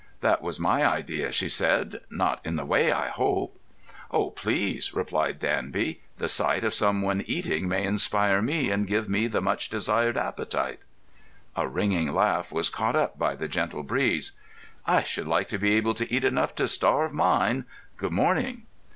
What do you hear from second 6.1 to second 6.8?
"The sight of